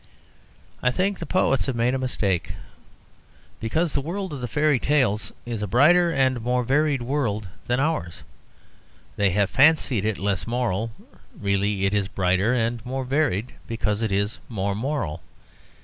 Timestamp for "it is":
11.85-12.07, 14.01-14.39